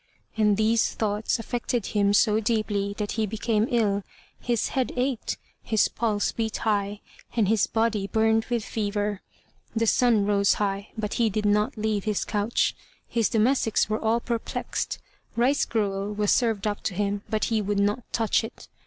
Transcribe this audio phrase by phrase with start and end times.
[0.35, 4.01] And these thoughts affected him so deeply that he became ill,
[4.39, 7.01] his head ached, his pulse beat high,
[7.35, 9.21] and his body burned with fever.
[9.75, 12.75] The sun rose high, but he did not leave his couch.
[13.07, 14.97] His domestics were all perplexed.
[15.35, 18.67] Rice gruel was served up to him, but he would not touch it.